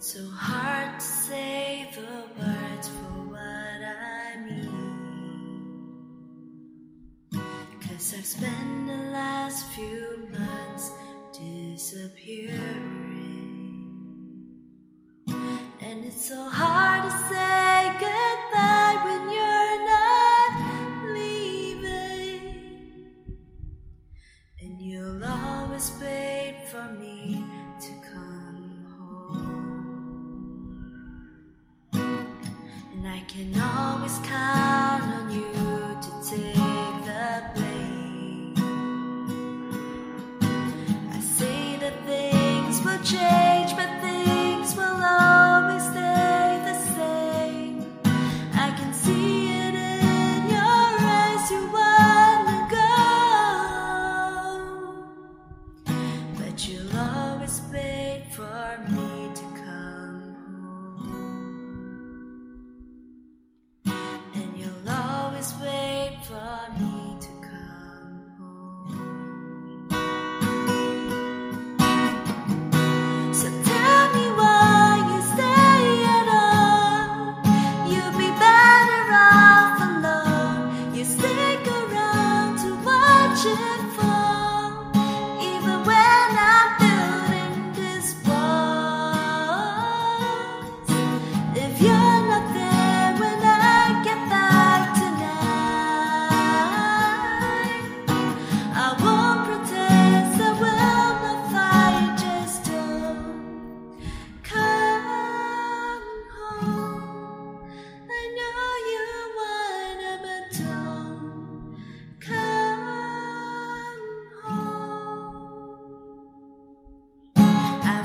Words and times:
it's 0.00 0.14
so 0.14 0.26
hard 0.30 0.98
to 0.98 1.04
say 1.04 1.86
the 1.94 2.24
words 2.40 2.88
for 2.88 3.20
what 3.32 3.38
I 3.38 4.40
mean. 4.48 4.72
Cause 7.82 8.14
I've 8.16 8.24
spent 8.24 8.86
the 8.86 8.96
last 9.12 9.66
few 9.74 10.26
months 10.32 10.90
disappearing. 11.34 12.56
And 15.82 16.04
it's 16.06 16.28
so 16.30 16.48
hard 16.48 17.02
to 17.04 17.10
say 17.28 17.92
goodbye 18.00 18.96
when 19.04 19.22
you're 19.36 19.80
not 19.84 20.50
leaving. 21.12 22.40
And 24.62 24.80
you'll 24.80 25.22
always 25.22 25.92
wait 26.00 26.56
for 26.72 26.88
me 26.98 27.44
to 27.82 27.92
come 28.10 28.39
And 33.02 33.08
I 33.08 33.20
can 33.20 33.58
always 33.58 34.18
count 34.18 35.04
on 35.04 35.30
you 35.32 35.52
to 36.02 36.30
take 36.30 36.69
for 66.30 66.99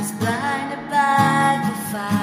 was 0.00 0.12
blinded 0.12 0.88
by 0.88 1.60
the 1.62 1.74
fire. 1.92 2.19